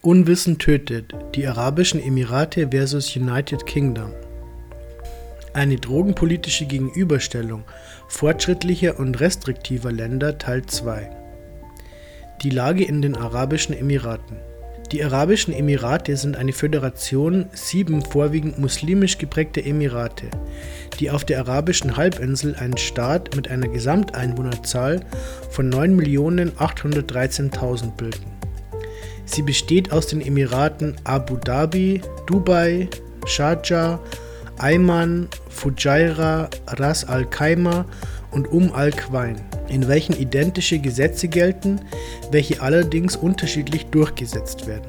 Unwissen 0.00 0.58
tötet. 0.58 1.12
Die 1.34 1.44
Arabischen 1.48 2.00
Emirate 2.00 2.68
vs. 2.68 3.16
United 3.16 3.66
Kingdom. 3.66 4.12
Eine 5.54 5.74
drogenpolitische 5.74 6.66
Gegenüberstellung 6.66 7.64
fortschrittlicher 8.06 9.00
und 9.00 9.18
restriktiver 9.18 9.90
Länder 9.90 10.38
Teil 10.38 10.64
2. 10.64 11.10
Die 12.44 12.50
Lage 12.50 12.84
in 12.84 13.02
den 13.02 13.16
Arabischen 13.16 13.74
Emiraten. 13.74 14.36
Die 14.92 15.02
Arabischen 15.02 15.52
Emirate 15.52 16.16
sind 16.16 16.36
eine 16.36 16.52
Föderation 16.52 17.46
sieben 17.52 18.00
vorwiegend 18.00 18.56
muslimisch 18.56 19.18
geprägter 19.18 19.66
Emirate, 19.66 20.30
die 21.00 21.10
auf 21.10 21.24
der 21.24 21.40
arabischen 21.40 21.96
Halbinsel 21.96 22.54
einen 22.54 22.76
Staat 22.76 23.34
mit 23.34 23.50
einer 23.50 23.66
Gesamteinwohnerzahl 23.66 25.00
von 25.50 25.74
9.813.000 25.74 27.96
bilden. 27.96 28.37
Sie 29.28 29.42
besteht 29.42 29.92
aus 29.92 30.06
den 30.06 30.22
Emiraten 30.22 30.96
Abu 31.04 31.36
Dhabi, 31.36 32.00
Dubai, 32.26 32.88
Sharjah, 33.26 34.00
Ayman, 34.56 35.28
Fujairah, 35.50 36.48
Ras 36.66 37.04
Al 37.04 37.26
Khaimah 37.26 37.84
und 38.30 38.50
Um 38.50 38.72
Al 38.72 38.90
Quwain, 38.90 39.36
in 39.68 39.86
welchen 39.86 40.16
identische 40.16 40.78
Gesetze 40.78 41.28
gelten, 41.28 41.78
welche 42.30 42.62
allerdings 42.62 43.16
unterschiedlich 43.16 43.86
durchgesetzt 43.86 44.66
werden. 44.66 44.88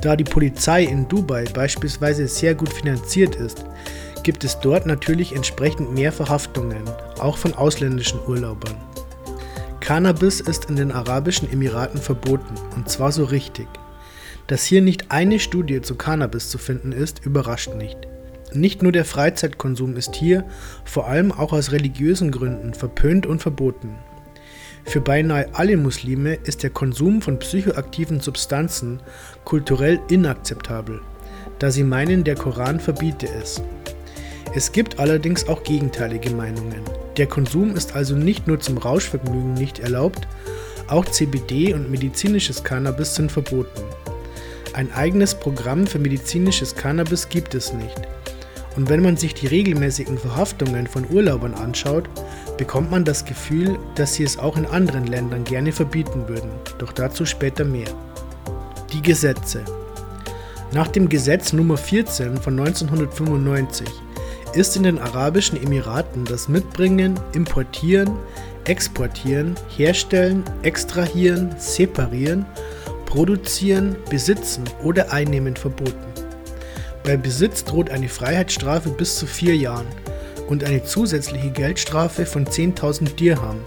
Da 0.00 0.14
die 0.14 0.24
Polizei 0.24 0.84
in 0.84 1.08
Dubai 1.08 1.44
beispielsweise 1.52 2.28
sehr 2.28 2.54
gut 2.54 2.72
finanziert 2.72 3.34
ist, 3.34 3.64
gibt 4.22 4.44
es 4.44 4.58
dort 4.60 4.86
natürlich 4.86 5.34
entsprechend 5.34 5.92
mehr 5.92 6.12
Verhaftungen, 6.12 6.82
auch 7.18 7.36
von 7.36 7.54
ausländischen 7.54 8.20
Urlaubern. 8.26 8.76
Cannabis 9.82 10.38
ist 10.38 10.66
in 10.70 10.76
den 10.76 10.92
Arabischen 10.92 11.52
Emiraten 11.52 12.00
verboten, 12.00 12.54
und 12.76 12.88
zwar 12.88 13.10
so 13.10 13.24
richtig. 13.24 13.66
Dass 14.46 14.64
hier 14.64 14.80
nicht 14.80 15.10
eine 15.10 15.40
Studie 15.40 15.80
zu 15.80 15.96
Cannabis 15.96 16.50
zu 16.50 16.58
finden 16.58 16.92
ist, 16.92 17.26
überrascht 17.26 17.74
nicht. 17.74 17.98
Nicht 18.52 18.84
nur 18.84 18.92
der 18.92 19.04
Freizeitkonsum 19.04 19.96
ist 19.96 20.14
hier, 20.14 20.44
vor 20.84 21.08
allem 21.08 21.32
auch 21.32 21.52
aus 21.52 21.72
religiösen 21.72 22.30
Gründen, 22.30 22.74
verpönt 22.74 23.26
und 23.26 23.42
verboten. 23.42 23.96
Für 24.84 25.00
beinahe 25.00 25.48
alle 25.52 25.76
Muslime 25.76 26.34
ist 26.34 26.62
der 26.62 26.70
Konsum 26.70 27.20
von 27.20 27.40
psychoaktiven 27.40 28.20
Substanzen 28.20 29.00
kulturell 29.44 29.98
inakzeptabel, 30.08 31.00
da 31.58 31.72
sie 31.72 31.82
meinen, 31.82 32.22
der 32.22 32.36
Koran 32.36 32.78
verbiete 32.78 33.26
es. 33.26 33.60
Es 34.54 34.70
gibt 34.70 35.00
allerdings 35.00 35.48
auch 35.48 35.64
gegenteilige 35.64 36.30
Meinungen. 36.30 37.01
Der 37.16 37.26
Konsum 37.26 37.76
ist 37.76 37.94
also 37.94 38.14
nicht 38.16 38.46
nur 38.46 38.60
zum 38.60 38.78
Rauschvergnügen 38.78 39.54
nicht 39.54 39.80
erlaubt, 39.80 40.26
auch 40.88 41.04
CBD 41.04 41.74
und 41.74 41.90
medizinisches 41.90 42.64
Cannabis 42.64 43.14
sind 43.14 43.30
verboten. 43.30 43.82
Ein 44.72 44.90
eigenes 44.92 45.34
Programm 45.34 45.86
für 45.86 45.98
medizinisches 45.98 46.74
Cannabis 46.74 47.28
gibt 47.28 47.54
es 47.54 47.74
nicht. 47.74 48.00
Und 48.76 48.88
wenn 48.88 49.02
man 49.02 49.18
sich 49.18 49.34
die 49.34 49.46
regelmäßigen 49.46 50.16
Verhaftungen 50.16 50.86
von 50.86 51.04
Urlaubern 51.10 51.52
anschaut, 51.52 52.08
bekommt 52.56 52.90
man 52.90 53.04
das 53.04 53.26
Gefühl, 53.26 53.78
dass 53.96 54.14
sie 54.14 54.24
es 54.24 54.38
auch 54.38 54.56
in 54.56 54.64
anderen 54.64 55.06
Ländern 55.06 55.44
gerne 55.44 55.72
verbieten 55.72 56.26
würden, 56.26 56.50
doch 56.78 56.92
dazu 56.92 57.26
später 57.26 57.66
mehr. 57.66 57.88
Die 58.92 59.02
Gesetze. 59.02 59.62
Nach 60.72 60.88
dem 60.88 61.10
Gesetz 61.10 61.52
Nummer 61.52 61.76
14 61.76 62.38
von 62.38 62.58
1995 62.58 63.86
ist 64.54 64.76
in 64.76 64.82
den 64.82 64.98
Arabischen 64.98 65.62
Emiraten 65.62 66.24
das 66.24 66.48
Mitbringen, 66.48 67.18
Importieren, 67.34 68.10
Exportieren, 68.64 69.54
Herstellen, 69.76 70.44
Extrahieren, 70.62 71.54
Separieren, 71.58 72.46
Produzieren, 73.06 73.96
Besitzen 74.10 74.64
oder 74.82 75.12
Einnehmen 75.12 75.56
verboten. 75.56 75.96
Bei 77.04 77.16
Besitz 77.16 77.64
droht 77.64 77.90
eine 77.90 78.08
Freiheitsstrafe 78.08 78.90
bis 78.90 79.18
zu 79.18 79.26
vier 79.26 79.56
Jahren 79.56 79.86
und 80.48 80.64
eine 80.64 80.84
zusätzliche 80.84 81.50
Geldstrafe 81.50 82.26
von 82.26 82.46
10.000 82.46 83.14
Dirham, 83.16 83.58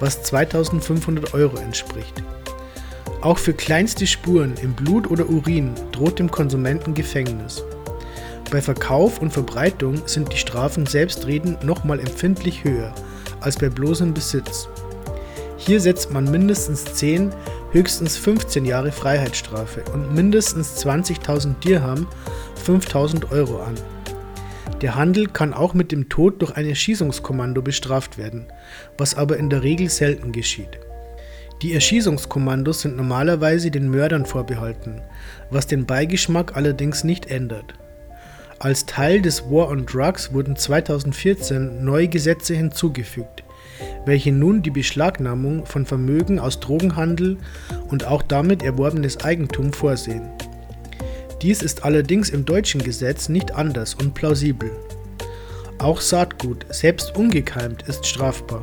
was 0.00 0.24
2.500 0.24 1.34
Euro 1.34 1.58
entspricht. 1.58 2.22
Auch 3.20 3.38
für 3.38 3.52
kleinste 3.52 4.06
Spuren 4.06 4.54
im 4.62 4.72
Blut 4.72 5.08
oder 5.10 5.28
Urin 5.28 5.74
droht 5.92 6.18
dem 6.18 6.30
Konsumenten 6.30 6.94
Gefängnis. 6.94 7.62
Bei 8.52 8.60
Verkauf 8.60 9.22
und 9.22 9.32
Verbreitung 9.32 10.02
sind 10.04 10.30
die 10.30 10.36
Strafen 10.36 10.84
selbstredend 10.84 11.64
nochmal 11.64 11.98
empfindlich 11.98 12.64
höher 12.64 12.94
als 13.40 13.56
bei 13.56 13.70
bloßem 13.70 14.12
Besitz. 14.12 14.68
Hier 15.56 15.80
setzt 15.80 16.12
man 16.12 16.30
mindestens 16.30 16.84
10, 16.84 17.30
höchstens 17.70 18.18
15 18.18 18.66
Jahre 18.66 18.92
Freiheitsstrafe 18.92 19.82
und 19.94 20.14
mindestens 20.14 20.84
20.000 20.84 21.60
Dirham, 21.64 22.06
5.000 22.66 23.32
Euro 23.32 23.62
an. 23.62 23.74
Der 24.82 24.96
Handel 24.96 25.28
kann 25.28 25.54
auch 25.54 25.72
mit 25.72 25.90
dem 25.90 26.10
Tod 26.10 26.42
durch 26.42 26.54
ein 26.54 26.66
Erschießungskommando 26.66 27.62
bestraft 27.62 28.18
werden, 28.18 28.48
was 28.98 29.14
aber 29.14 29.38
in 29.38 29.48
der 29.48 29.62
Regel 29.62 29.88
selten 29.88 30.30
geschieht. 30.30 30.78
Die 31.62 31.72
Erschießungskommandos 31.72 32.82
sind 32.82 32.98
normalerweise 32.98 33.70
den 33.70 33.88
Mördern 33.88 34.26
vorbehalten, 34.26 35.00
was 35.48 35.66
den 35.66 35.86
Beigeschmack 35.86 36.54
allerdings 36.54 37.02
nicht 37.02 37.30
ändert. 37.30 37.72
Als 38.62 38.86
Teil 38.86 39.20
des 39.20 39.50
War 39.50 39.70
on 39.70 39.86
Drugs 39.86 40.32
wurden 40.32 40.54
2014 40.54 41.84
neue 41.84 42.06
Gesetze 42.06 42.54
hinzugefügt, 42.54 43.42
welche 44.06 44.30
nun 44.30 44.62
die 44.62 44.70
Beschlagnahmung 44.70 45.66
von 45.66 45.84
Vermögen 45.84 46.38
aus 46.38 46.60
Drogenhandel 46.60 47.38
und 47.88 48.06
auch 48.06 48.22
damit 48.22 48.62
erworbenes 48.62 49.24
Eigentum 49.24 49.72
vorsehen. 49.72 50.30
Dies 51.42 51.60
ist 51.60 51.84
allerdings 51.84 52.30
im 52.30 52.44
deutschen 52.44 52.84
Gesetz 52.84 53.28
nicht 53.28 53.50
anders 53.50 53.94
und 53.94 54.14
plausibel. 54.14 54.70
Auch 55.78 56.00
Saatgut, 56.00 56.64
selbst 56.68 57.16
ungekeimt, 57.16 57.82
ist 57.88 58.06
strafbar. 58.06 58.62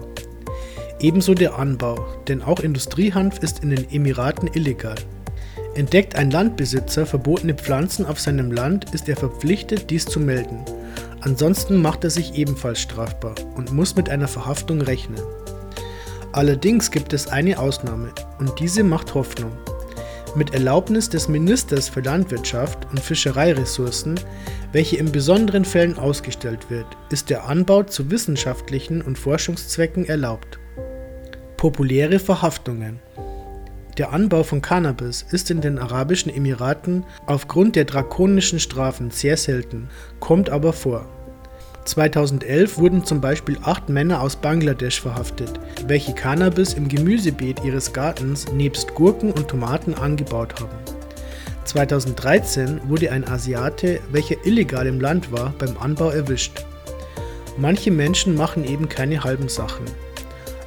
Ebenso 1.01 1.33
der 1.33 1.59
Anbau, 1.59 2.07
denn 2.29 2.41
auch 2.41 2.61
Industriehanf 2.61 3.39
ist 3.39 3.63
in 3.63 3.71
den 3.71 3.91
Emiraten 3.91 4.49
illegal. 4.53 4.95
Entdeckt 5.79 6.17
ein 6.17 6.29
Landbesitzer 6.29 7.05
verbotene 7.05 7.53
Pflanzen 7.53 8.05
auf 8.05 8.19
seinem 8.19 8.51
Land, 8.51 8.93
ist 8.93 9.07
er 9.07 9.15
verpflichtet, 9.15 9.89
dies 9.89 10.03
zu 10.03 10.19
melden. 10.19 10.65
Ansonsten 11.21 11.81
macht 11.81 12.03
er 12.03 12.09
sich 12.09 12.33
ebenfalls 12.33 12.81
strafbar 12.81 13.35
und 13.55 13.71
muss 13.71 13.95
mit 13.95 14.09
einer 14.09 14.27
Verhaftung 14.27 14.81
rechnen. 14.81 15.21
Allerdings 16.33 16.91
gibt 16.91 17.13
es 17.13 17.29
eine 17.29 17.57
Ausnahme 17.57 18.09
und 18.39 18.59
diese 18.59 18.83
macht 18.83 19.13
Hoffnung. 19.13 19.53
Mit 20.35 20.53
Erlaubnis 20.53 21.07
des 21.07 21.29
Ministers 21.29 21.87
für 21.87 22.01
Landwirtschaft 22.01 22.79
und 22.91 22.99
Fischereiressourcen, 22.99 24.19
welche 24.73 24.97
in 24.97 25.13
besonderen 25.13 25.63
Fällen 25.63 25.97
ausgestellt 25.97 26.69
wird, 26.69 26.87
ist 27.09 27.29
der 27.29 27.47
Anbau 27.47 27.83
zu 27.83 28.11
wissenschaftlichen 28.11 29.01
und 29.01 29.17
Forschungszwecken 29.17 30.09
erlaubt. 30.09 30.59
Populäre 31.55 32.19
Verhaftungen 32.19 32.99
der 33.99 34.13
Anbau 34.13 34.43
von 34.43 34.61
Cannabis 34.61 35.25
ist 35.29 35.51
in 35.51 35.59
den 35.59 35.77
Arabischen 35.77 36.33
Emiraten 36.33 37.03
aufgrund 37.25 37.75
der 37.75 37.83
drakonischen 37.83 38.61
Strafen 38.61 39.11
sehr 39.11 39.35
selten, 39.35 39.89
kommt 40.21 40.49
aber 40.49 40.71
vor. 40.71 41.05
2011 41.83 42.77
wurden 42.77 43.03
zum 43.03 43.19
Beispiel 43.19 43.57
acht 43.61 43.89
Männer 43.89 44.21
aus 44.21 44.37
Bangladesch 44.37 45.01
verhaftet, 45.01 45.59
welche 45.85 46.13
Cannabis 46.13 46.75
im 46.75 46.87
Gemüsebeet 46.87 47.65
ihres 47.65 47.91
Gartens 47.91 48.49
nebst 48.53 48.95
Gurken 48.95 49.31
und 49.31 49.49
Tomaten 49.49 49.93
angebaut 49.93 50.61
haben. 50.61 50.77
2013 51.65 52.79
wurde 52.87 53.11
ein 53.11 53.27
Asiate, 53.27 53.99
welcher 54.11 54.45
illegal 54.45 54.87
im 54.87 55.01
Land 55.01 55.33
war, 55.33 55.53
beim 55.59 55.77
Anbau 55.77 56.09
erwischt. 56.09 56.63
Manche 57.57 57.91
Menschen 57.91 58.35
machen 58.35 58.63
eben 58.63 58.87
keine 58.87 59.25
halben 59.25 59.49
Sachen. 59.49 59.85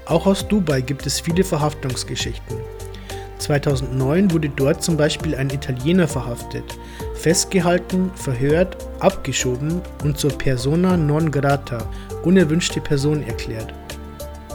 Auch 0.04 0.26
aus 0.26 0.46
Dubai 0.46 0.82
gibt 0.82 1.06
es 1.06 1.18
viele 1.18 1.44
Verhaftungsgeschichten. 1.44 2.58
2009 3.42 4.30
wurde 4.30 4.48
dort 4.48 4.82
zum 4.82 4.96
Beispiel 4.96 5.34
ein 5.34 5.50
Italiener 5.50 6.06
verhaftet, 6.06 6.78
festgehalten, 7.14 8.10
verhört, 8.14 8.76
abgeschoben 9.00 9.80
und 10.04 10.16
zur 10.16 10.30
persona 10.30 10.96
non 10.96 11.30
grata, 11.30 11.88
unerwünschte 12.22 12.80
Person 12.80 13.22
erklärt. 13.24 13.74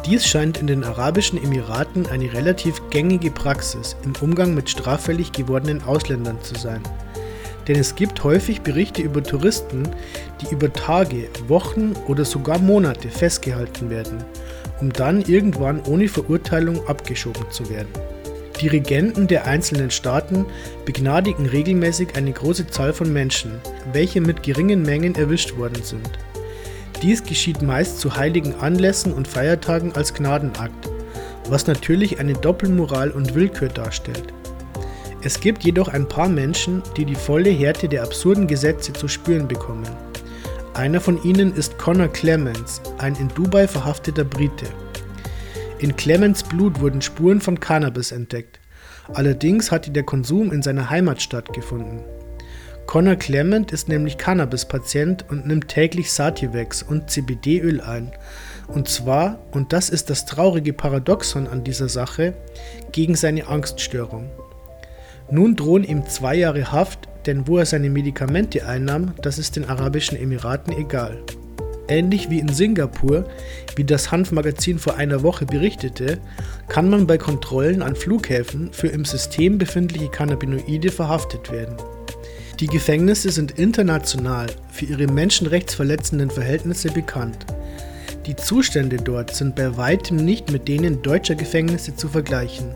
Dies 0.06 0.26
scheint 0.26 0.60
in 0.60 0.68
den 0.68 0.86
Arabischen 0.86 1.44
Emiraten 1.44 2.08
eine 2.08 2.32
relativ 2.32 2.82
gängige 2.90 3.30
Praxis 3.30 3.98
im 4.06 4.14
Umgang 4.22 4.54
mit 4.54 4.70
straffällig 4.70 5.34
gewordenen 5.34 5.84
Ausländern 5.84 6.42
zu 6.42 6.56
sein. 6.56 6.82
Denn 7.68 7.78
es 7.78 7.94
gibt 7.96 8.24
häufig 8.24 8.62
Berichte 8.62 9.02
über 9.02 9.22
Touristen, 9.22 9.84
die 10.40 10.54
über 10.54 10.72
Tage, 10.72 11.28
Wochen 11.50 11.92
oder 12.08 12.24
sogar 12.24 12.60
Monate 12.60 13.10
festgehalten 13.10 13.90
werden, 13.90 14.24
um 14.80 14.94
dann 14.94 15.24
irgendwann 15.24 15.82
ohne 15.86 16.08
Verurteilung 16.08 16.88
abgeschoben 16.88 17.52
zu 17.52 17.70
werden. 17.70 17.90
Die 18.62 18.68
Regenten 18.68 19.28
der 19.28 19.46
einzelnen 19.46 19.92
Staaten 19.92 20.46
begnadigen 20.84 21.46
regelmäßig 21.46 22.16
eine 22.16 22.32
große 22.32 22.68
Zahl 22.68 22.92
von 22.92 23.14
Menschen, 23.14 23.60
welche 23.94 24.20
mit 24.20 24.42
geringen 24.42 24.82
Mengen 24.82 25.14
erwischt 25.14 25.58
worden 25.58 25.84
sind. 25.84 26.10
Dies 27.04 27.24
geschieht 27.24 27.62
meist 27.62 28.00
zu 28.00 28.16
heiligen 28.16 28.56
Anlässen 28.56 29.14
und 29.14 29.28
Feiertagen 29.28 29.94
als 29.96 30.16
Gnadenakt, 30.16 30.90
was 31.48 31.68
natürlich 31.68 32.20
eine 32.20 32.34
Doppelmoral 32.34 33.12
und 33.12 33.36
Willkür 33.36 33.70
darstellt. 33.70 34.34
Es 35.22 35.40
gibt 35.40 35.64
jedoch 35.64 35.90
ein 35.90 36.08
paar 36.08 36.30
Menschen, 36.30 36.82
die 36.96 37.06
die 37.06 37.16
volle 37.16 37.52
Härte 37.52 37.88
der 37.88 38.04
absurden 38.04 38.48
Gesetze 38.48 38.94
zu 38.94 39.08
spüren 39.08 39.48
bekommen. 39.48 39.90
Einer 40.74 41.02
von 41.02 41.24
ihnen 41.24 41.56
ist 41.56 41.78
Connor 41.78 42.08
Clemens, 42.08 42.82
ein 42.98 43.16
in 43.16 43.28
Dubai 43.30 43.68
verhafteter 43.68 44.24
Brite. 44.24 44.66
In 45.80 45.96
Clemens 45.96 46.42
Blut 46.42 46.80
wurden 46.80 47.04
Spuren 47.04 47.40
von 47.40 47.60
Cannabis 47.60 48.12
entdeckt. 48.12 48.60
Allerdings 49.14 49.72
hatte 49.72 49.92
der 49.92 50.04
Konsum 50.04 50.52
in 50.52 50.64
seiner 50.64 50.90
Heimat 50.90 51.22
stattgefunden. 51.22 52.00
Connor 52.88 53.16
Clement 53.16 53.72
ist 53.72 53.88
nämlich 53.88 54.18
Cannabis-Patient 54.18 55.26
und 55.30 55.46
nimmt 55.46 55.68
täglich 55.68 56.12
Sativex 56.12 56.82
und 56.82 57.12
CBD-Öl 57.12 57.82
ein. 57.82 58.12
Und 58.68 58.88
zwar, 58.88 59.40
und 59.52 59.72
das 59.72 59.90
ist 59.90 60.10
das 60.10 60.26
traurige 60.26 60.74
Paradoxon 60.74 61.48
an 61.48 61.64
dieser 61.64 61.90
Sache, 61.90 62.34
gegen 62.92 63.16
seine 63.16 63.48
Angststörung. 63.48 64.32
Nun 65.30 65.56
drohen 65.56 65.84
ihm 65.84 66.08
zwei 66.08 66.36
Jahre 66.36 66.72
Haft, 66.72 67.08
denn 67.28 67.48
wo 67.48 67.58
er 67.58 67.66
seine 67.66 67.90
Medikamente 67.90 68.66
einnahm, 68.66 69.14
das 69.22 69.38
ist 69.38 69.58
den 69.58 69.66
Arabischen 69.66 70.18
Emiraten 70.18 70.74
egal. 70.74 71.20
Ähnlich 71.90 72.30
wie 72.30 72.40
in 72.40 72.50
Singapur, 72.50 73.26
wie 73.76 73.84
das 73.84 74.12
Hanfmagazin 74.12 74.80
vor 74.80 74.96
einer 74.96 75.24
Woche 75.24 75.46
berichtete, 75.46 76.18
kann 76.68 76.90
man 76.90 77.08
bei 77.08 77.18
Kontrollen 77.18 77.82
an 77.82 77.96
Flughäfen 77.96 78.74
für 78.74 78.88
im 78.88 79.06
System 79.06 79.58
befindliche 79.58 80.10
Cannabinoide 80.10 80.92
verhaftet 80.92 81.52
werden. 81.52 81.78
Die 82.60 82.68
Gefängnisse 82.68 83.30
sind 83.30 83.60
international 83.60 84.48
für 84.72 84.86
ihre 84.86 85.08
menschenrechtsverletzenden 85.08 86.32
Verhältnisse 86.32 86.92
bekannt. 86.92 87.46
Die 88.26 88.36
Zustände 88.36 88.98
dort 88.98 89.34
sind 89.34 89.56
bei 89.56 89.78
weitem 89.78 90.18
nicht 90.18 90.52
mit 90.52 90.68
denen 90.68 91.02
deutscher 91.02 91.36
Gefängnisse 91.36 91.96
zu 91.96 92.10
vergleichen. 92.10 92.74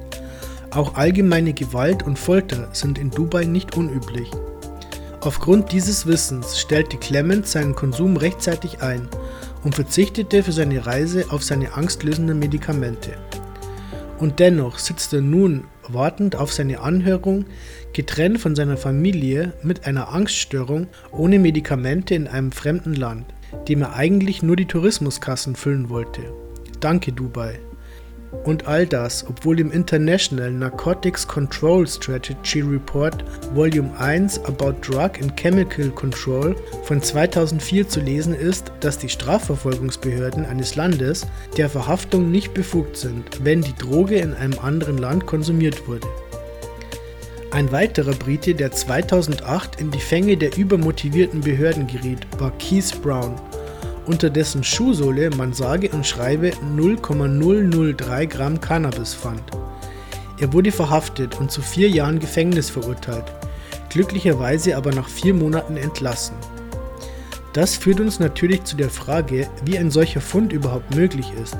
Auch 0.70 0.96
allgemeine 0.96 1.54
Gewalt 1.54 2.04
und 2.04 2.18
Folter 2.18 2.70
sind 2.72 2.98
in 2.98 3.12
Dubai 3.12 3.44
nicht 3.44 3.76
unüblich. 3.76 4.30
Aufgrund 5.24 5.72
dieses 5.72 6.08
Wissens 6.08 6.60
stellte 6.60 6.98
Clement 6.98 7.46
seinen 7.46 7.76
Konsum 7.76 8.18
rechtzeitig 8.18 8.82
ein 8.82 9.08
und 9.64 9.76
verzichtete 9.76 10.42
für 10.42 10.52
seine 10.52 10.88
Reise 10.88 11.26
auf 11.30 11.44
seine 11.44 11.74
angstlösenden 11.74 12.40
Medikamente. 12.40 13.14
Und 14.18 14.40
dennoch 14.40 14.80
sitzt 14.80 15.14
er 15.14 15.22
nun 15.22 15.66
wartend 15.88 16.36
auf 16.36 16.52
seine 16.52 16.80
Anhörung, 16.80 17.46
getrennt 17.94 18.40
von 18.40 18.56
seiner 18.56 18.78
Familie 18.78 19.54
mit 19.62 19.86
einer 19.86 20.12
Angststörung, 20.12 20.88
ohne 21.12 21.38
Medikamente 21.38 22.16
in 22.16 22.28
einem 22.28 22.52
fremden 22.52 22.96
Land, 22.96 23.26
dem 23.68 23.84
er 23.84 23.96
eigentlich 23.96 24.42
nur 24.42 24.56
die 24.56 24.66
Tourismuskassen 24.66 25.56
füllen 25.56 25.90
wollte. 25.90 26.22
Danke 26.80 27.12
Dubai. 27.12 27.60
Und 28.44 28.68
all 28.68 28.88
das, 28.88 29.26
obwohl 29.28 29.60
im 29.60 29.72
International 29.72 30.52
Narcotics 30.52 31.28
Control 31.28 31.88
Strategy 31.88 32.62
Report 32.62 33.24
Volume 33.54 33.92
1 34.00 34.46
About 34.46 34.76
Drug 34.82 35.12
and 35.22 35.36
Chemical 35.38 35.90
Control 35.90 36.56
von 36.84 37.02
2004 37.02 37.88
zu 37.88 38.00
lesen 38.00 38.34
ist, 38.34 38.72
dass 38.80 38.98
die 38.98 39.10
Strafverfolgungsbehörden 39.10 40.46
eines 40.46 40.76
Landes 40.76 41.28
der 41.58 41.70
Verhaftung 41.70 42.32
nicht 42.32 42.54
befugt 42.54 42.98
sind, 42.98 43.44
wenn 43.44 43.62
die 43.62 43.76
Droge 43.76 44.16
in 44.16 44.34
einem 44.34 44.58
anderen 44.60 44.98
Land 44.98 45.28
konsumiert 45.28 45.88
wurde. 45.88 46.08
Ein 47.52 47.70
weiterer 47.74 48.14
Brite, 48.14 48.56
der 48.56 48.72
2008 48.72 49.82
in 49.82 49.92
die 49.92 50.00
Fänge 50.00 50.38
der 50.38 50.58
übermotivierten 50.58 51.42
Behörden 51.42 51.86
geriet, 51.86 52.26
war 52.40 52.52
Keith 52.58 53.02
Brown 53.04 53.36
unter 54.12 54.30
dessen 54.30 54.62
Schuhsohle 54.62 55.30
man 55.30 55.54
sage 55.54 55.90
und 55.90 56.06
schreibe 56.06 56.52
0,003 56.76 58.26
Gramm 58.26 58.60
Cannabis 58.60 59.14
fand. 59.14 59.42
Er 60.38 60.52
wurde 60.52 60.74
verhaftet 60.74 61.40
und 61.40 61.50
zu 61.50 61.62
vier 61.62 61.90
Jahren 61.90 62.20
Gefängnis 62.20 62.70
verurteilt, 62.70 63.24
glücklicherweise 63.90 64.76
aber 64.76 64.92
nach 64.92 65.08
vier 65.08 65.34
Monaten 65.34 65.78
entlassen. 65.78 66.36
Das 67.54 67.78
führt 67.78 68.02
uns 68.02 68.20
natürlich 68.20 68.66
zu 68.66 68.76
der 68.76 68.90
Frage, 68.90 69.48
wie 69.64 69.78
ein 69.78 69.92
solcher 69.92 70.20
Fund 70.20 70.52
überhaupt 70.52 70.94
möglich 70.94 71.32
ist. 71.42 71.58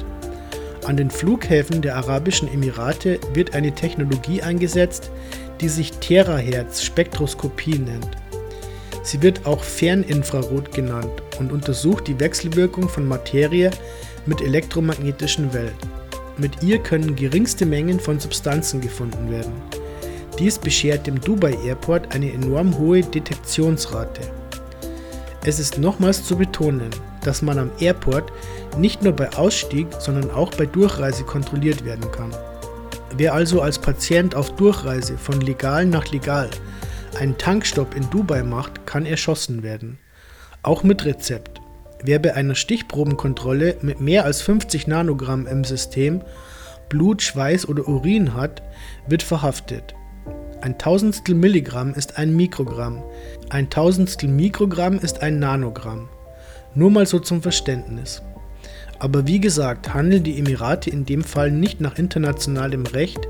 An 0.86 0.98
den 0.98 1.10
Flughäfen 1.10 1.82
der 1.82 1.96
Arabischen 1.96 2.52
Emirate 2.54 3.18
wird 3.34 3.56
eine 3.56 3.74
Technologie 3.74 4.42
eingesetzt, 4.42 5.10
die 5.62 5.70
sich 5.70 5.94
Terahertz-Spektroskopie 5.94 7.80
nennt. 7.80 8.21
Sie 9.04 9.22
wird 9.22 9.46
auch 9.46 9.64
Ferninfrarot 9.64 10.74
genannt 10.74 11.24
und 11.40 11.52
untersucht 11.52 12.08
die 12.08 12.20
Wechselwirkung 12.20 12.88
von 12.88 13.08
Materie 13.08 13.72
mit 14.26 14.42
elektromagnetischen 14.42 15.54
Wellen. 15.54 15.76
Mit 16.38 16.64
ihr 16.64 16.80
können 16.80 17.16
geringste 17.16 17.66
Mengen 17.66 18.00
von 18.00 18.20
Substanzen 18.20 18.80
gefunden 18.80 19.32
werden. 19.32 19.54
Dies 20.40 20.58
beschert 20.58 21.08
dem 21.08 21.20
Dubai 21.20 21.58
Airport 21.66 22.14
eine 22.16 22.32
enorm 22.32 22.78
hohe 22.78 23.02
Detektionsrate. 23.02 24.22
Es 25.44 25.60
ist 25.60 25.80
nochmals 25.80 26.24
zu 26.24 26.38
betonen, 26.38 26.90
dass 27.24 27.42
man 27.42 27.58
am 27.58 27.72
Airport 27.80 28.32
nicht 28.78 29.02
nur 29.04 29.14
bei 29.14 29.32
Ausstieg, 29.34 29.88
sondern 30.00 30.30
auch 30.32 30.52
bei 30.52 30.66
Durchreise 30.66 31.24
kontrolliert 31.24 31.84
werden 31.84 32.10
kann. 32.12 32.32
Wer 33.18 33.34
also 33.34 33.62
als 33.62 33.78
Patient 33.78 34.36
auf 34.36 34.56
Durchreise 34.56 35.18
von 35.18 35.42
legal 35.42 35.86
nach 35.86 36.12
legal 36.12 36.50
einen 37.16 37.38
Tankstopp 37.38 37.96
in 37.96 38.10
Dubai 38.10 38.44
macht, 38.44 38.86
kann 38.86 39.06
erschossen 39.06 39.64
werden. 39.64 39.98
Auch 40.64 40.84
mit 40.84 41.06
Rezept. 41.06 41.62
Wer 42.04 42.20
bei 42.20 42.34
einer 42.34 42.56
Stichprobenkontrolle 42.56 43.78
mit 43.82 44.02
mehr 44.02 44.26
als 44.26 44.42
50 44.42 44.88
Nanogramm 44.88 45.48
im 45.48 45.64
System 45.64 46.22
Blut, 46.90 47.22
Schweiß 47.22 47.70
oder 47.70 47.88
Urin 47.88 48.34
hat, 48.34 48.62
wird 49.08 49.24
verhaftet. 49.24 49.96
Ein 50.62 50.78
Tausendstel 50.78 51.36
Milligramm 51.36 51.94
ist 51.94 52.18
ein 52.18 52.36
Mikrogramm, 52.36 53.02
ein 53.50 53.70
Tausendstel 53.70 54.30
Mikrogramm 54.30 55.00
ist 55.00 55.22
ein 55.22 55.40
Nanogramm. 55.40 56.10
Nur 56.76 56.92
mal 56.92 57.06
so 57.06 57.20
zum 57.20 57.42
Verständnis. 57.42 58.22
Aber 59.00 59.26
wie 59.26 59.40
gesagt, 59.40 59.94
handeln 59.94 60.24
die 60.24 60.38
Emirate 60.38 60.90
in 60.90 61.06
dem 61.06 61.24
Fall 61.24 61.50
nicht 61.50 61.82
nach 61.82 61.98
internationalem 61.98 62.86
Recht, 62.86 63.28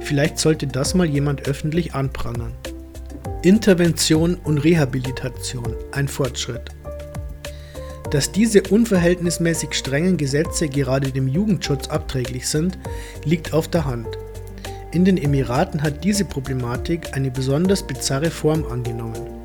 vielleicht 0.00 0.38
sollte 0.38 0.66
das 0.66 0.94
mal 0.94 1.06
jemand 1.06 1.46
öffentlich 1.46 1.94
anprangern. 1.94 2.52
Intervention 3.42 4.34
und 4.34 4.58
Rehabilitation 4.58 5.74
ein 5.92 6.08
Fortschritt. 6.08 6.60
Dass 8.10 8.32
diese 8.32 8.62
unverhältnismäßig 8.64 9.72
strengen 9.72 10.18
Gesetze 10.18 10.68
gerade 10.68 11.10
dem 11.10 11.26
Jugendschutz 11.26 11.88
abträglich 11.88 12.46
sind, 12.46 12.78
liegt 13.24 13.54
auf 13.54 13.68
der 13.68 13.86
Hand. 13.86 14.08
In 14.92 15.06
den 15.06 15.16
Emiraten 15.16 15.82
hat 15.82 16.04
diese 16.04 16.26
Problematik 16.26 17.16
eine 17.16 17.30
besonders 17.30 17.82
bizarre 17.82 18.30
Form 18.30 18.66
angenommen. 18.70 19.40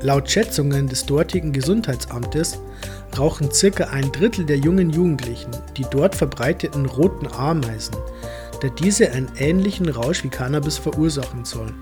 Laut 0.00 0.30
Schätzungen 0.30 0.86
des 0.86 1.04
dortigen 1.04 1.52
Gesundheitsamtes 1.52 2.60
rauchen 3.18 3.50
circa 3.50 3.88
ein 3.88 4.12
Drittel 4.12 4.44
der 4.44 4.58
jungen 4.58 4.90
Jugendlichen 4.90 5.50
die 5.76 5.86
dort 5.90 6.14
verbreiteten 6.14 6.86
roten 6.86 7.26
Ameisen, 7.26 7.96
da 8.60 8.68
diese 8.68 9.10
einen 9.10 9.32
ähnlichen 9.38 9.88
Rausch 9.88 10.22
wie 10.22 10.28
Cannabis 10.28 10.78
verursachen 10.78 11.44
sollen. 11.44 11.74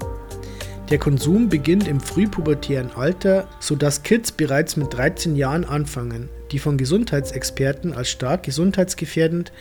Der 0.90 0.98
Konsum 0.98 1.48
beginnt 1.48 1.88
im 1.88 1.98
frühpubertären 1.98 2.92
Alter, 2.94 3.48
sodass 3.58 4.04
Kids 4.04 4.30
bereits 4.30 4.76
mit 4.76 4.94
13 4.94 5.34
Jahren 5.34 5.64
anfangen, 5.64 6.28
die 6.52 6.60
von 6.60 6.78
Gesundheitsexperten 6.78 7.92
als 7.92 8.08
stark 8.08 8.44
gesundheitsgefährdend 8.44 9.52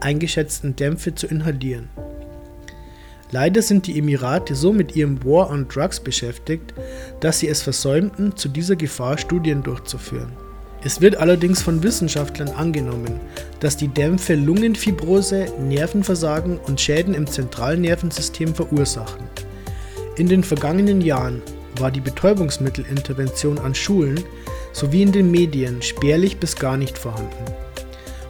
eingeschätzten 0.00 0.74
Dämpfe 0.74 1.14
zu 1.14 1.28
inhalieren. 1.28 1.88
Leider 3.30 3.62
sind 3.62 3.86
die 3.86 3.96
Emirate 3.96 4.56
so 4.56 4.72
mit 4.72 4.96
ihrem 4.96 5.24
War 5.24 5.50
on 5.50 5.68
Drugs 5.68 6.00
beschäftigt, 6.00 6.74
dass 7.20 7.38
sie 7.38 7.48
es 7.48 7.62
versäumten, 7.62 8.36
zu 8.36 8.48
dieser 8.48 8.74
Gefahr 8.74 9.18
Studien 9.18 9.62
durchzuführen. 9.62 10.32
Es 10.84 11.00
wird 11.00 11.16
allerdings 11.16 11.62
von 11.62 11.84
Wissenschaftlern 11.84 12.48
angenommen, 12.48 13.20
dass 13.60 13.76
die 13.76 13.86
Dämpfe 13.86 14.34
Lungenfibrose, 14.34 15.46
Nervenversagen 15.60 16.58
und 16.58 16.80
Schäden 16.80 17.14
im 17.14 17.28
Zentralnervensystem 17.28 18.52
verursachen. 18.52 19.31
In 20.16 20.28
den 20.28 20.44
vergangenen 20.44 21.00
Jahren 21.00 21.40
war 21.78 21.90
die 21.90 22.00
Betäubungsmittelintervention 22.00 23.58
an 23.58 23.74
Schulen 23.74 24.20
sowie 24.72 25.02
in 25.02 25.12
den 25.12 25.30
Medien 25.30 25.80
spärlich 25.80 26.38
bis 26.38 26.56
gar 26.56 26.76
nicht 26.76 26.98
vorhanden. 26.98 27.44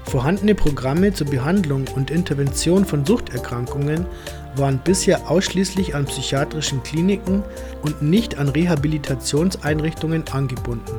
Vorhandene 0.04 0.54
Programme 0.54 1.12
zur 1.12 1.28
Behandlung 1.28 1.86
und 1.96 2.10
Intervention 2.10 2.84
von 2.84 3.04
Suchterkrankungen 3.04 4.06
waren 4.54 4.78
bisher 4.84 5.28
ausschließlich 5.28 5.94
an 5.94 6.04
psychiatrischen 6.04 6.82
Kliniken 6.82 7.42
und 7.82 8.02
nicht 8.02 8.38
an 8.38 8.50
Rehabilitationseinrichtungen 8.50 10.24
angebunden. 10.30 10.94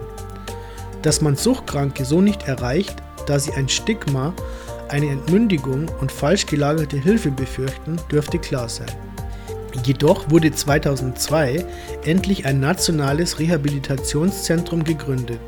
Dass 1.02 1.22
man 1.22 1.36
Suchtkranke 1.36 2.04
so 2.04 2.22
nicht 2.22 2.48
erreicht, 2.48 2.96
da 3.26 3.40
sie 3.40 3.54
ein 3.54 3.70
Stigma, 3.70 4.34
eine 4.90 5.10
Entmündigung 5.10 5.90
und 6.02 6.12
falsch 6.12 6.46
gelagerte 6.46 6.98
Hilfe 6.98 7.32
befürchten, 7.32 7.98
dürfte 8.12 8.40
klar 8.40 8.68
sein. 8.68 8.92
Jedoch 9.82 10.30
wurde 10.30 10.52
2002 10.52 11.66
endlich 12.06 12.46
ein 12.46 12.60
nationales 12.60 13.40
Rehabilitationszentrum 13.40 14.84
gegründet, 14.84 15.42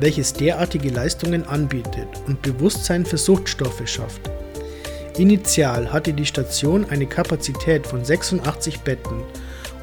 welches 0.00 0.32
derartige 0.32 0.90
Leistungen 0.90 1.46
anbietet 1.46 2.08
und 2.26 2.42
Bewusstsein 2.42 3.06
für 3.06 3.18
Suchtstoffe 3.18 3.86
schafft. 3.86 4.30
Initial 5.18 5.92
hatte 5.92 6.12
die 6.12 6.26
Station 6.26 6.86
eine 6.90 7.06
Kapazität 7.06 7.86
von 7.86 8.04
86 8.04 8.80
Betten 8.80 9.22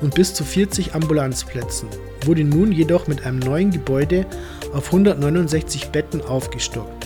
und 0.01 0.15
bis 0.15 0.34
zu 0.34 0.44
40 0.44 0.94
Ambulanzplätzen, 0.94 1.89
wurde 2.25 2.44
nun 2.44 2.72
jedoch 2.72 3.08
mit 3.08 3.25
einem 3.25 3.39
neuen 3.39 3.72
Gebäude 3.72 4.25
auf 4.74 4.88
169 4.88 5.89
Betten 5.89 6.22
aufgestockt. 6.22 6.97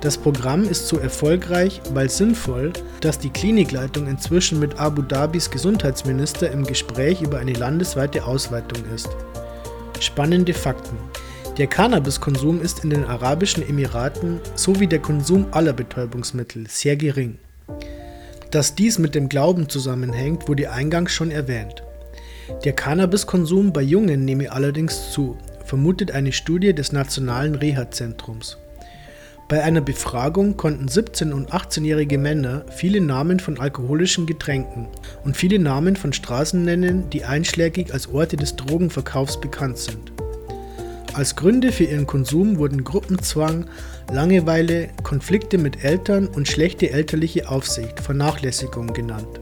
Das 0.00 0.16
Programm 0.16 0.64
ist 0.64 0.88
so 0.88 0.98
erfolgreich, 0.98 1.82
weil 1.92 2.08
sinnvoll, 2.08 2.72
dass 3.02 3.18
die 3.18 3.28
Klinikleitung 3.28 4.06
inzwischen 4.06 4.58
mit 4.58 4.78
Abu 4.78 5.02
Dhabis 5.02 5.50
Gesundheitsminister 5.50 6.50
im 6.50 6.64
Gespräch 6.64 7.20
über 7.20 7.38
eine 7.38 7.52
landesweite 7.52 8.24
Ausweitung 8.24 8.82
ist. 8.94 9.10
Spannende 10.00 10.54
Fakten. 10.54 10.96
Der 11.58 11.66
Cannabiskonsum 11.66 12.62
ist 12.62 12.82
in 12.82 12.88
den 12.88 13.04
Arabischen 13.04 13.68
Emiraten 13.68 14.40
sowie 14.54 14.86
der 14.86 15.00
Konsum 15.00 15.46
aller 15.50 15.74
Betäubungsmittel 15.74 16.66
sehr 16.66 16.96
gering. 16.96 17.36
Dass 18.50 18.74
dies 18.74 18.98
mit 18.98 19.14
dem 19.14 19.28
Glauben 19.28 19.68
zusammenhängt, 19.68 20.48
wurde 20.48 20.70
eingangs 20.70 21.12
schon 21.12 21.30
erwähnt. 21.30 21.82
Der 22.64 22.72
Cannabiskonsum 22.72 23.74
bei 23.74 23.82
Jungen 23.82 24.24
nehme 24.24 24.50
allerdings 24.50 25.12
zu, 25.12 25.36
vermutet 25.66 26.12
eine 26.12 26.32
Studie 26.32 26.72
des 26.74 26.92
Nationalen 26.92 27.54
Reha-Zentrums. 27.54 28.56
Bei 29.50 29.64
einer 29.64 29.80
Befragung 29.80 30.56
konnten 30.56 30.86
17- 30.86 31.32
und 31.32 31.50
18-jährige 31.50 32.18
Männer 32.18 32.64
viele 32.70 33.00
Namen 33.00 33.40
von 33.40 33.58
alkoholischen 33.58 34.24
Getränken 34.24 34.86
und 35.24 35.36
viele 35.36 35.58
Namen 35.58 35.96
von 35.96 36.12
Straßen 36.12 36.64
nennen, 36.64 37.10
die 37.10 37.24
einschlägig 37.24 37.92
als 37.92 38.06
Orte 38.06 38.36
des 38.36 38.54
Drogenverkaufs 38.54 39.40
bekannt 39.40 39.78
sind. 39.78 40.12
Als 41.14 41.34
Gründe 41.34 41.72
für 41.72 41.82
ihren 41.82 42.06
Konsum 42.06 42.58
wurden 42.58 42.84
Gruppenzwang, 42.84 43.66
Langeweile, 44.12 44.90
Konflikte 45.02 45.58
mit 45.58 45.82
Eltern 45.82 46.28
und 46.28 46.46
schlechte 46.46 46.92
elterliche 46.92 47.48
Aufsicht, 47.48 47.98
Vernachlässigung 47.98 48.92
genannt. 48.92 49.40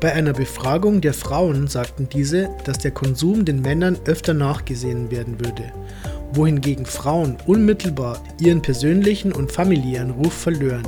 Bei 0.00 0.12
einer 0.12 0.32
Befragung 0.32 1.00
der 1.00 1.14
Frauen 1.14 1.68
sagten 1.68 2.08
diese, 2.08 2.50
dass 2.64 2.78
der 2.78 2.90
Konsum 2.90 3.44
den 3.44 3.62
Männern 3.62 3.96
öfter 4.06 4.34
nachgesehen 4.34 5.12
werden 5.12 5.38
würde 5.38 5.72
wohingegen 6.32 6.86
Frauen 6.86 7.36
unmittelbar 7.46 8.22
ihren 8.40 8.62
persönlichen 8.62 9.32
und 9.32 9.52
familiären 9.52 10.10
Ruf 10.10 10.32
verlören. 10.32 10.86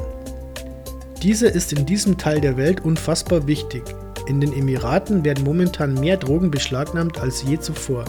Dieser 1.22 1.52
ist 1.52 1.72
in 1.72 1.84
diesem 1.84 2.16
Teil 2.16 2.40
der 2.40 2.56
Welt 2.56 2.84
unfassbar 2.84 3.46
wichtig. 3.46 3.82
In 4.28 4.40
den 4.40 4.52
Emiraten 4.52 5.24
werden 5.24 5.44
momentan 5.44 5.94
mehr 5.94 6.16
Drogen 6.16 6.50
beschlagnahmt 6.50 7.18
als 7.20 7.42
je 7.42 7.58
zuvor. 7.58 8.04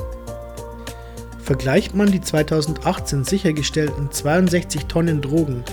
Vergleicht 1.41 1.95
man 1.95 2.11
die 2.11 2.21
2018 2.21 3.23
sichergestellten 3.23 4.11
62 4.11 4.85
Tonnen 4.85 5.21
Drogen 5.21 5.63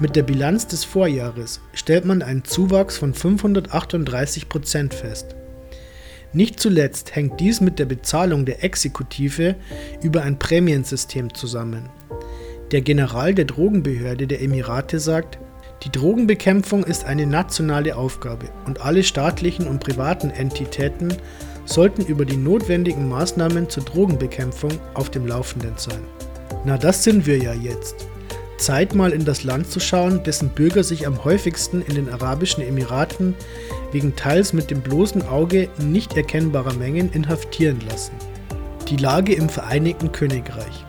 mit 0.00 0.16
der 0.16 0.24
Bilanz 0.24 0.66
des 0.66 0.84
Vorjahres, 0.84 1.60
stellt 1.72 2.04
man 2.04 2.22
einen 2.22 2.44
Zuwachs 2.44 2.98
von 2.98 3.14
538 3.14 4.48
Prozent 4.48 4.92
fest. 4.92 5.36
Nicht 6.34 6.60
zuletzt 6.60 7.14
hängt 7.14 7.40
dies 7.40 7.60
mit 7.60 7.78
der 7.78 7.84
Bezahlung 7.84 8.46
der 8.46 8.64
Exekutive 8.64 9.54
über 10.02 10.22
ein 10.22 10.38
Prämiensystem 10.38 11.34
zusammen. 11.34 11.90
Der 12.70 12.80
General 12.80 13.34
der 13.34 13.44
Drogenbehörde 13.44 14.26
der 14.26 14.40
Emirate 14.40 14.98
sagt, 14.98 15.38
die 15.84 15.90
Drogenbekämpfung 15.90 16.84
ist 16.84 17.04
eine 17.04 17.26
nationale 17.26 17.96
Aufgabe 17.96 18.46
und 18.66 18.80
alle 18.80 19.02
staatlichen 19.02 19.66
und 19.66 19.80
privaten 19.80 20.30
Entitäten 20.30 21.12
sollten 21.66 22.02
über 22.06 22.24
die 22.24 22.36
notwendigen 22.36 23.08
Maßnahmen 23.08 23.68
zur 23.68 23.84
Drogenbekämpfung 23.84 24.70
auf 24.94 25.10
dem 25.10 25.26
Laufenden 25.26 25.74
sein. 25.76 26.02
Na, 26.64 26.78
das 26.78 27.04
sind 27.04 27.26
wir 27.26 27.38
ja 27.38 27.52
jetzt. 27.52 28.06
Zeit 28.62 28.94
mal 28.94 29.10
in 29.10 29.24
das 29.24 29.42
Land 29.42 29.68
zu 29.70 29.80
schauen, 29.80 30.22
dessen 30.22 30.50
Bürger 30.50 30.84
sich 30.84 31.08
am 31.08 31.24
häufigsten 31.24 31.82
in 31.82 31.96
den 31.96 32.08
Arabischen 32.08 32.62
Emiraten 32.62 33.34
wegen 33.90 34.14
teils 34.14 34.52
mit 34.52 34.70
dem 34.70 34.82
bloßen 34.82 35.26
Auge 35.26 35.68
nicht 35.78 36.16
erkennbarer 36.16 36.74
Mengen 36.74 37.10
inhaftieren 37.12 37.80
lassen. 37.88 38.12
Die 38.88 38.96
Lage 38.96 39.34
im 39.34 39.48
Vereinigten 39.48 40.12
Königreich. 40.12 40.86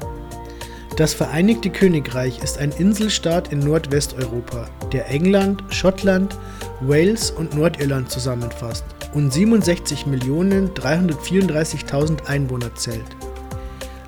Das 0.97 1.15
Vereinigte 1.15 1.71
Königreich 1.71 2.43
ist 2.43 2.59
ein 2.59 2.71
Inselstaat 2.77 3.51
in 3.51 3.57
Nordwesteuropa, 3.57 4.69
der 4.91 5.09
England, 5.09 5.63
Schottland, 5.69 6.37
Wales 6.81 7.31
und 7.31 7.55
Nordirland 7.55 8.11
zusammenfasst 8.11 8.85
und 9.15 9.33
67.334.000 9.33 12.27
Einwohner 12.27 12.75
zählt. 12.75 13.17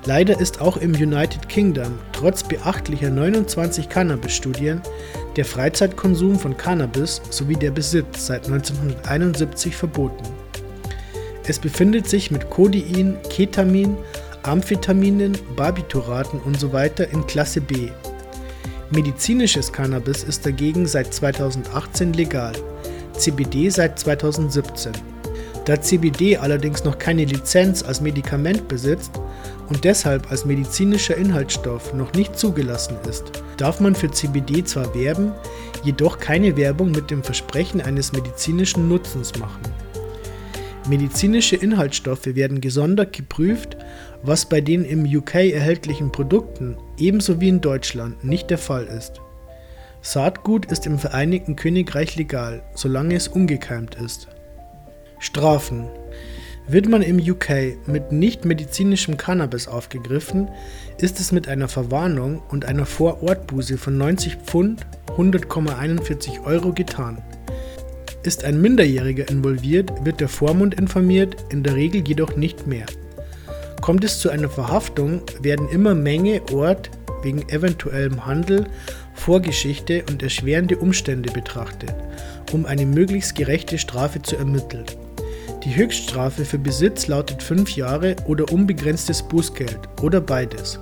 Leider 0.04 0.38
ist 0.38 0.60
auch 0.60 0.76
im 0.76 0.92
United 0.92 1.48
Kingdom 1.48 1.98
trotz 2.16 2.42
beachtlicher 2.42 3.10
29 3.10 3.88
Cannabis-Studien 3.88 4.80
der 5.36 5.44
Freizeitkonsum 5.44 6.38
von 6.38 6.56
Cannabis 6.56 7.20
sowie 7.28 7.56
der 7.56 7.70
Besitz 7.70 8.26
seit 8.26 8.46
1971 8.46 9.76
verboten. 9.76 10.24
Es 11.46 11.58
befindet 11.58 12.08
sich 12.08 12.30
mit 12.30 12.48
Codein, 12.48 13.18
Ketamin, 13.28 13.96
Amphetaminen, 14.42 15.36
Barbituraten 15.56 16.40
usw. 16.40 16.90
So 16.96 17.04
in 17.04 17.26
Klasse 17.26 17.60
B. 17.60 17.90
Medizinisches 18.90 19.72
Cannabis 19.72 20.24
ist 20.24 20.46
dagegen 20.46 20.86
seit 20.86 21.12
2018 21.12 22.14
legal, 22.14 22.52
CBD 23.12 23.68
seit 23.68 23.98
2017. 23.98 24.92
Da 25.66 25.80
CBD 25.80 26.36
allerdings 26.36 26.84
noch 26.84 26.96
keine 26.96 27.24
Lizenz 27.24 27.82
als 27.82 28.00
Medikament 28.00 28.68
besitzt, 28.68 29.10
und 29.68 29.84
deshalb 29.84 30.30
als 30.30 30.44
medizinischer 30.44 31.16
Inhaltsstoff 31.16 31.92
noch 31.92 32.12
nicht 32.12 32.38
zugelassen 32.38 32.96
ist, 33.08 33.24
darf 33.56 33.80
man 33.80 33.94
für 33.94 34.10
CBD 34.10 34.64
zwar 34.64 34.94
werben, 34.94 35.32
jedoch 35.82 36.18
keine 36.18 36.56
Werbung 36.56 36.90
mit 36.90 37.10
dem 37.10 37.22
Versprechen 37.22 37.80
eines 37.80 38.12
medizinischen 38.12 38.88
Nutzens 38.88 39.38
machen. 39.38 39.62
Medizinische 40.88 41.56
Inhaltsstoffe 41.56 42.26
werden 42.26 42.60
gesondert 42.60 43.12
geprüft, 43.12 43.76
was 44.22 44.48
bei 44.48 44.60
den 44.60 44.84
im 44.84 45.04
UK 45.04 45.34
erhältlichen 45.34 46.12
Produkten 46.12 46.76
ebenso 46.96 47.40
wie 47.40 47.48
in 47.48 47.60
Deutschland 47.60 48.22
nicht 48.22 48.50
der 48.50 48.58
Fall 48.58 48.84
ist. 48.84 49.20
Saatgut 50.00 50.66
ist 50.66 50.86
im 50.86 51.00
Vereinigten 51.00 51.56
Königreich 51.56 52.14
legal, 52.14 52.62
solange 52.74 53.16
es 53.16 53.26
ungekeimt 53.26 53.96
ist. 53.96 54.28
Strafen 55.18 55.88
wird 56.68 56.88
man 56.88 57.02
im 57.02 57.18
UK 57.18 57.76
mit 57.86 58.10
nicht-medizinischem 58.10 59.16
Cannabis 59.16 59.68
aufgegriffen, 59.68 60.48
ist 60.98 61.20
es 61.20 61.30
mit 61.30 61.48
einer 61.48 61.68
Verwarnung 61.68 62.42
und 62.48 62.64
einer 62.64 62.86
Vorortbuße 62.86 63.78
von 63.78 63.96
90 63.96 64.36
Pfund 64.36 64.86
100,41 65.16 66.44
Euro 66.44 66.72
getan. 66.72 67.22
Ist 68.22 68.44
ein 68.44 68.60
Minderjähriger 68.60 69.28
involviert, 69.28 70.04
wird 70.04 70.20
der 70.20 70.28
Vormund 70.28 70.74
informiert, 70.74 71.36
in 71.50 71.62
der 71.62 71.76
Regel 71.76 72.06
jedoch 72.06 72.34
nicht 72.36 72.66
mehr. 72.66 72.86
Kommt 73.80 74.02
es 74.02 74.18
zu 74.18 74.30
einer 74.30 74.48
Verhaftung, 74.48 75.22
werden 75.40 75.68
immer 75.68 75.94
Menge, 75.94 76.42
Ort 76.52 76.90
wegen 77.22 77.48
eventuellem 77.48 78.26
Handel, 78.26 78.66
Vorgeschichte 79.14 80.04
und 80.10 80.22
erschwerende 80.22 80.76
Umstände 80.76 81.30
betrachtet, 81.30 81.94
um 82.52 82.66
eine 82.66 82.84
möglichst 82.84 83.36
gerechte 83.36 83.78
Strafe 83.78 84.20
zu 84.22 84.36
ermitteln. 84.36 84.86
Die 85.66 85.74
Höchststrafe 85.74 86.44
für 86.44 86.60
Besitz 86.60 87.08
lautet 87.08 87.42
5 87.42 87.74
Jahre 87.74 88.14
oder 88.26 88.52
unbegrenztes 88.52 89.24
Bußgeld 89.24 89.80
oder 90.00 90.20
beides. 90.20 90.78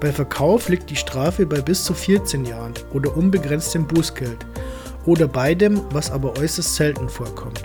Bei 0.00 0.10
Verkauf 0.10 0.68
liegt 0.68 0.90
die 0.90 0.96
Strafe 0.96 1.46
bei 1.46 1.60
bis 1.60 1.84
zu 1.84 1.94
14 1.94 2.44
Jahren 2.44 2.74
oder 2.92 3.16
unbegrenztem 3.16 3.86
Bußgeld 3.86 4.38
oder 5.06 5.28
beidem, 5.28 5.80
was 5.92 6.10
aber 6.10 6.36
äußerst 6.36 6.74
selten 6.74 7.08
vorkommt. 7.08 7.62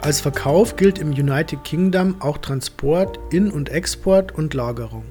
Als 0.00 0.20
Verkauf 0.20 0.74
gilt 0.74 0.98
im 0.98 1.10
United 1.10 1.62
Kingdom 1.62 2.16
auch 2.20 2.38
Transport, 2.38 3.20
In- 3.30 3.52
und 3.52 3.68
Export 3.68 4.32
und 4.34 4.54
Lagerung. 4.54 5.04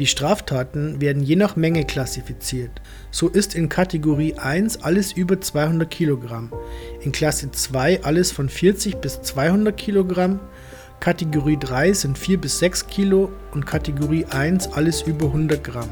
Die 0.00 0.06
Straftaten 0.06 0.98
werden 1.02 1.22
je 1.22 1.36
nach 1.36 1.56
Menge 1.56 1.84
klassifiziert. 1.84 2.70
So 3.10 3.28
ist 3.28 3.54
in 3.54 3.68
Kategorie 3.68 4.32
1 4.32 4.82
alles 4.82 5.12
über 5.12 5.38
200 5.38 5.90
Kilogramm, 5.90 6.50
in 7.02 7.12
Klasse 7.12 7.50
2 7.50 8.02
alles 8.02 8.32
von 8.32 8.48
40 8.48 8.96
bis 9.02 9.20
200 9.20 9.76
Kilogramm, 9.76 10.40
Kategorie 11.00 11.58
3 11.60 11.92
sind 11.92 12.16
4 12.16 12.40
bis 12.40 12.60
6 12.60 12.86
Kilo 12.86 13.30
und 13.52 13.66
Kategorie 13.66 14.24
1 14.24 14.72
alles 14.72 15.02
über 15.02 15.26
100 15.26 15.62
Gramm. 15.62 15.90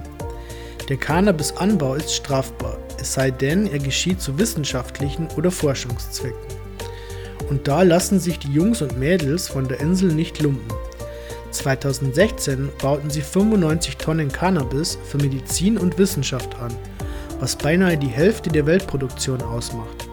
Der 0.88 0.96
Cannabisanbau 0.96 1.94
ist 1.96 2.14
strafbar, 2.14 2.78
es 2.98 3.12
sei 3.12 3.30
denn, 3.30 3.70
er 3.70 3.78
geschieht 3.78 4.22
zu 4.22 4.38
wissenschaftlichen 4.38 5.28
oder 5.36 5.50
Forschungszwecken. 5.50 6.56
Und 7.50 7.68
da 7.68 7.82
lassen 7.82 8.20
sich 8.20 8.38
die 8.38 8.54
Jungs 8.54 8.80
und 8.80 8.98
Mädels 8.98 9.48
von 9.48 9.68
der 9.68 9.80
Insel 9.80 10.14
nicht 10.14 10.40
lumpen. 10.40 10.87
2016 11.58 12.70
bauten 12.80 13.10
sie 13.10 13.20
95 13.20 13.96
Tonnen 13.96 14.30
Cannabis 14.30 14.96
für 15.04 15.18
Medizin 15.18 15.76
und 15.76 15.98
Wissenschaft 15.98 16.54
an, 16.60 16.72
was 17.40 17.56
beinahe 17.56 17.96
die 17.96 18.06
Hälfte 18.06 18.50
der 18.50 18.64
Weltproduktion 18.66 19.42
ausmacht. 19.42 20.08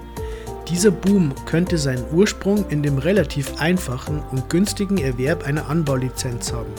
Dieser 0.67 0.89
Boom 0.89 1.33
könnte 1.45 1.77
seinen 1.77 2.03
Ursprung 2.11 2.65
in 2.69 2.81
dem 2.81 2.97
relativ 2.97 3.59
einfachen 3.59 4.23
und 4.31 4.49
günstigen 4.49 4.97
Erwerb 4.97 5.45
einer 5.45 5.69
Anbaulizenz 5.69 6.51
haben. 6.51 6.73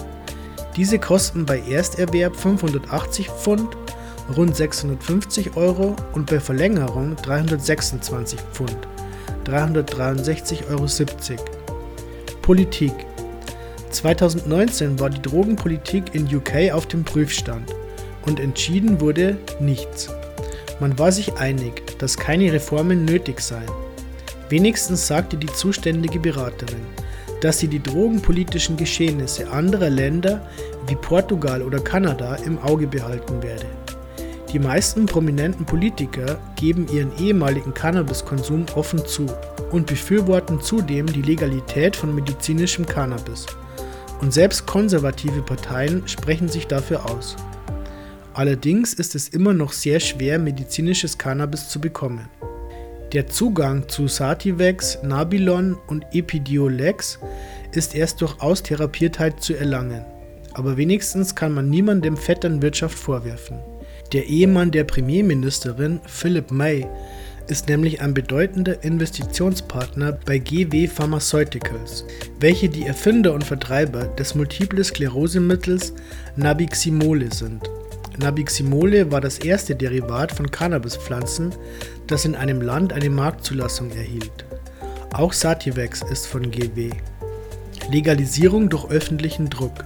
Diese 0.77 0.99
kosten 0.99 1.47
bei 1.47 1.61
Ersterwerb 1.61 2.35
580 2.35 3.31
Pfund, 3.31 3.77
rund 4.37 4.57
650 4.57 5.57
Euro 5.57 5.95
und 6.13 6.27
bei 6.27 6.41
Verlängerung 6.41 7.15
326 7.17 8.41
Pfund, 8.53 8.77
363,70 9.45 10.69
Euro. 10.69 11.45
Politik. 12.43 12.93
2019 13.97 15.01
war 15.01 15.09
die 15.09 15.23
Drogenpolitik 15.23 16.15
in 16.15 16.27
UK 16.27 16.71
auf 16.73 16.87
dem 16.87 17.03
Prüfstand 17.03 17.75
und 18.27 18.41
entschieden 18.41 19.01
wurde 19.01 19.39
nichts. 19.59 20.11
Man 20.81 20.99
war 20.99 21.11
sich 21.11 21.33
einig, 21.35 21.99
dass 21.99 22.19
keine 22.19 22.53
Reformen 22.53 23.07
nötig 23.07 23.41
seien. 23.41 23.71
Wenigstens 24.51 25.07
sagte 25.07 25.39
die 25.39 25.47
zuständige 25.47 26.21
Beraterin, 26.21 26.85
dass 27.41 27.59
sie 27.59 27.69
die 27.69 27.83
drogenpolitischen 27.83 28.77
Geschehnisse 28.77 29.51
anderer 29.51 29.89
Länder 29.89 30.47
wie 30.89 30.97
Portugal 30.97 31.63
oder 31.63 31.81
Kanada 31.81 32.35
im 32.45 32.59
Auge 32.59 32.87
behalten 32.87 33.43
werde. 33.43 33.67
Die 34.53 34.59
meisten 34.59 35.07
prominenten 35.07 35.65
Politiker 35.65 36.39
geben 36.57 36.87
ihren 36.93 37.17
ehemaligen 37.19 37.73
Cannabiskonsum 37.73 38.67
offen 38.75 39.05
zu 39.07 39.25
und 39.71 39.87
befürworten 39.87 40.61
zudem 40.61 41.07
die 41.07 41.23
Legalität 41.23 41.97
von 41.97 42.15
medizinischem 42.15 42.85
Cannabis. 42.85 43.47
Und 44.21 44.33
selbst 44.33 44.67
konservative 44.67 45.43
Parteien 45.43 46.07
sprechen 46.07 46.49
sich 46.49 46.67
dafür 46.67 47.11
aus. 47.11 47.37
Allerdings 48.35 48.93
ist 48.95 49.15
es 49.15 49.29
immer 49.29 49.55
noch 49.55 49.73
sehr 49.73 50.01
schwer, 50.01 50.39
medizinisches 50.39 51.17
Cannabis 51.17 51.69
zu 51.69 51.81
bekommen. 51.81 52.29
Der 53.13 53.29
Zugang 53.29 53.89
zu 53.89 54.09
Sativex, 54.09 54.99
Nabilon 55.03 55.77
und 55.87 56.05
Epidiolex 56.13 57.19
ist 57.73 57.95
erst 57.95 58.21
durch 58.21 58.41
Austherapiertheit 58.41 59.41
zu 59.41 59.55
erlangen. 59.55 60.05
Aber 60.55 60.77
wenigstens 60.77 61.35
kann 61.35 61.53
man 61.53 61.71
niemandem 61.71 62.17
Vetternwirtschaft 62.17 62.99
vorwerfen. 62.99 63.59
Der 64.13 64.27
Ehemann 64.27 64.71
der 64.71 64.85
Premierministerin, 64.85 66.01
Philip 66.07 66.51
May, 66.51 66.87
ist 67.49 67.69
nämlich 67.69 68.01
ein 68.01 68.15
bedeutender 68.15 68.83
Investitionspartner 68.83 70.13
bei 70.25 70.39
GW 70.39 70.89
Pharmaceuticals, 70.89 72.05
welche 72.41 72.69
die 72.69 72.87
Erfinder 72.87 73.33
und 73.33 73.45
Vertreiber 73.45 74.05
des 74.05 74.35
Multiple 74.35 74.83
Sklerose-Mittels 74.83 75.93
Nabiximole 76.37 77.33
sind. 77.33 77.71
Nabiximole 78.19 79.11
war 79.11 79.21
das 79.21 79.39
erste 79.39 79.77
Derivat 79.77 80.33
von 80.33 80.51
Cannabispflanzen, 80.51 81.55
das 82.07 82.25
in 82.25 82.35
einem 82.35 82.61
Land 82.61 82.93
eine 82.93 83.11
Marktzulassung 83.11 83.91
erhielt. 83.91 84.45
Auch 85.13 85.33
Sativex 85.33 86.03
ist 86.11 86.27
von 86.27 86.51
GW. 86.51 86.91
Legalisierung 87.91 88.69
durch 88.69 88.91
öffentlichen 88.91 89.49
Druck. 89.49 89.85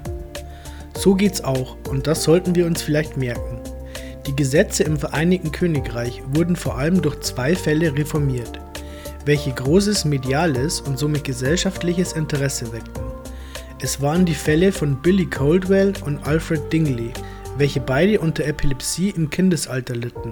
So 0.94 1.14
geht's 1.14 1.42
auch 1.42 1.76
und 1.88 2.06
das 2.06 2.24
sollten 2.24 2.54
wir 2.54 2.66
uns 2.66 2.82
vielleicht 2.82 3.16
merken. 3.16 3.59
Die 4.30 4.36
Gesetze 4.36 4.84
im 4.84 4.96
Vereinigten 4.96 5.50
Königreich 5.50 6.22
wurden 6.32 6.54
vor 6.54 6.78
allem 6.78 7.02
durch 7.02 7.18
zwei 7.18 7.56
Fälle 7.56 7.92
reformiert, 7.96 8.60
welche 9.24 9.50
großes 9.50 10.04
mediales 10.04 10.80
und 10.80 11.00
somit 11.00 11.24
gesellschaftliches 11.24 12.12
Interesse 12.12 12.72
weckten. 12.72 13.02
Es 13.82 14.00
waren 14.00 14.24
die 14.24 14.36
Fälle 14.36 14.70
von 14.70 15.02
Billy 15.02 15.26
Coldwell 15.26 15.94
und 16.06 16.24
Alfred 16.28 16.72
Dingley, 16.72 17.10
welche 17.58 17.80
beide 17.80 18.20
unter 18.20 18.44
Epilepsie 18.44 19.10
im 19.10 19.30
Kindesalter 19.30 19.96
litten. 19.96 20.30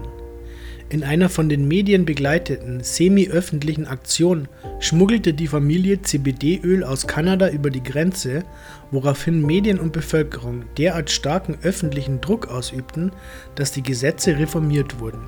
In 0.90 1.04
einer 1.04 1.28
von 1.28 1.50
den 1.50 1.68
Medien 1.68 2.06
begleiteten, 2.06 2.82
semi-öffentlichen 2.82 3.86
Aktion 3.86 4.48
schmuggelte 4.80 5.34
die 5.34 5.46
Familie 5.46 6.00
CBD-Öl 6.00 6.82
aus 6.82 7.06
Kanada 7.06 7.50
über 7.50 7.68
die 7.68 7.82
Grenze, 7.82 8.42
woraufhin 8.90 9.44
Medien 9.44 9.78
und 9.78 9.92
Bevölkerung 9.92 10.64
derart 10.78 11.10
starken 11.10 11.58
öffentlichen 11.62 12.22
Druck 12.22 12.48
ausübten, 12.48 13.12
dass 13.54 13.72
die 13.72 13.82
Gesetze 13.82 14.38
reformiert 14.38 14.98
wurden. 14.98 15.20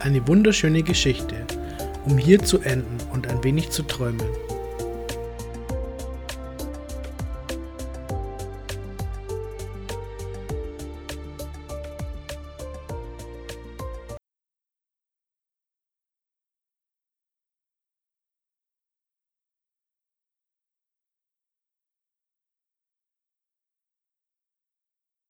Eine 0.00 0.26
wunderschöne 0.26 0.82
Geschichte, 0.82 1.36
um 2.06 2.18
hier 2.18 2.40
zu 2.42 2.58
enden 2.58 2.98
und 3.12 3.28
ein 3.28 3.44
wenig 3.44 3.70
zu 3.70 3.84
träumen. 3.84 4.26